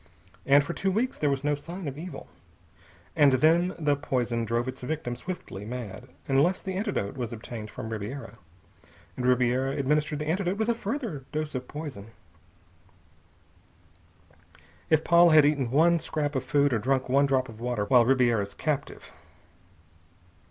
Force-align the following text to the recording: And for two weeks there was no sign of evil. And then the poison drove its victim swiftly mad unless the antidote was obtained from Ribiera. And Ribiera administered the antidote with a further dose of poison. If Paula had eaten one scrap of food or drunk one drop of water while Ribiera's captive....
And 0.47 0.63
for 0.63 0.73
two 0.73 0.89
weeks 0.91 1.19
there 1.19 1.29
was 1.29 1.43
no 1.43 1.53
sign 1.53 1.87
of 1.87 1.95
evil. 1.95 2.27
And 3.15 3.33
then 3.33 3.75
the 3.77 3.95
poison 3.95 4.45
drove 4.45 4.67
its 4.67 4.81
victim 4.81 5.15
swiftly 5.15 5.63
mad 5.63 6.07
unless 6.27 6.59
the 6.59 6.73
antidote 6.73 7.15
was 7.15 7.31
obtained 7.31 7.69
from 7.69 7.89
Ribiera. 7.91 8.39
And 9.15 9.27
Ribiera 9.27 9.75
administered 9.77 10.17
the 10.17 10.27
antidote 10.27 10.57
with 10.57 10.69
a 10.69 10.73
further 10.73 11.25
dose 11.31 11.53
of 11.53 11.67
poison. 11.67 12.07
If 14.89 15.03
Paula 15.03 15.35
had 15.35 15.45
eaten 15.45 15.69
one 15.69 15.99
scrap 15.99 16.33
of 16.33 16.43
food 16.43 16.73
or 16.73 16.79
drunk 16.79 17.07
one 17.07 17.27
drop 17.27 17.47
of 17.47 17.59
water 17.59 17.85
while 17.85 18.03
Ribiera's 18.03 18.55
captive.... 18.55 19.11